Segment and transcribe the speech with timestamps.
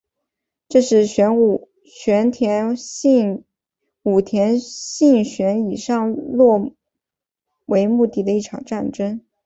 [0.67, 2.35] 这是武田
[2.75, 3.45] 信
[5.23, 6.71] 玄以上洛
[7.67, 9.21] 为目的的一场战争。